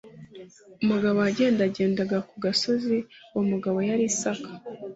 umugabo 0.83 1.15
wagendagendaga 1.23 2.17
ku 2.27 2.35
gasozi 2.45 2.95
uwo 3.33 3.43
mugabo 3.51 3.77
yari 3.89 4.03
isaka 4.11 4.49